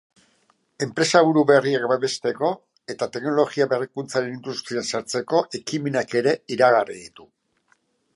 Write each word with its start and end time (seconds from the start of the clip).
Enpresaburu 0.83 1.41
berriak 1.49 1.83
babesteko 1.91 2.49
eta 2.93 3.07
teknologia 3.17 3.67
berrikuntzaren 3.75 4.33
industrian 4.39 4.89
sartzeko 4.95 5.43
ekimenak 5.61 6.17
ere 6.23 6.35
iragarri 6.57 6.97
ditu. 7.03 7.29